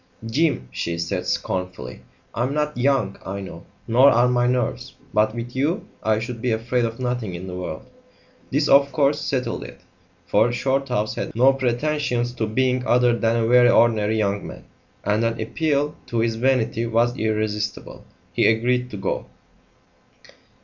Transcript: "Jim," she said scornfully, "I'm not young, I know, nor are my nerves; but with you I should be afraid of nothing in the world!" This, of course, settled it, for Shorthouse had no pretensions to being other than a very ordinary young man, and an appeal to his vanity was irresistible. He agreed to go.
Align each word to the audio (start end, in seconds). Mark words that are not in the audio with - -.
"Jim," 0.25 0.67
she 0.71 0.97
said 0.97 1.27
scornfully, 1.27 2.01
"I'm 2.33 2.55
not 2.55 2.75
young, 2.75 3.19
I 3.23 3.39
know, 3.39 3.65
nor 3.87 4.09
are 4.09 4.27
my 4.27 4.47
nerves; 4.47 4.95
but 5.13 5.35
with 5.35 5.55
you 5.55 5.87
I 6.01 6.17
should 6.17 6.41
be 6.41 6.49
afraid 6.51 6.85
of 6.85 6.99
nothing 6.99 7.35
in 7.35 7.45
the 7.45 7.53
world!" 7.53 7.85
This, 8.49 8.67
of 8.67 8.91
course, 8.91 9.21
settled 9.21 9.63
it, 9.63 9.81
for 10.25 10.51
Shorthouse 10.51 11.13
had 11.13 11.35
no 11.35 11.53
pretensions 11.53 12.33
to 12.33 12.47
being 12.47 12.83
other 12.87 13.15
than 13.15 13.35
a 13.35 13.45
very 13.47 13.69
ordinary 13.69 14.17
young 14.17 14.47
man, 14.47 14.63
and 15.03 15.23
an 15.23 15.39
appeal 15.39 15.93
to 16.07 16.17
his 16.17 16.33
vanity 16.35 16.87
was 16.87 17.15
irresistible. 17.15 18.03
He 18.33 18.47
agreed 18.47 18.89
to 18.89 18.97
go. 18.97 19.27